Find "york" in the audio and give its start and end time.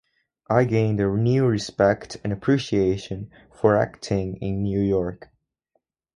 4.81-5.29